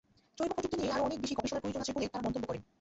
জৈবপ্রযুক্তি 0.37 0.77
নিয়ে 0.79 0.93
আরও 0.95 1.05
অনেক 1.07 1.19
বেশি 1.23 1.33
গবেষণার 1.37 1.61
প্রয়োজন 1.63 1.81
আছে 1.83 1.93
বলে 1.95 2.07
তাঁরা 2.11 2.23
মন্তব্য 2.25 2.45
করেন। 2.49 2.63